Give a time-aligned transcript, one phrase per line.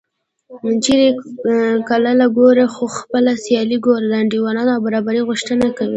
[0.83, 1.07] چېرې
[1.89, 5.89] کلاله ګوره خو خپله سیاله ګوره د انډول او برابرۍ غوښتنه کوي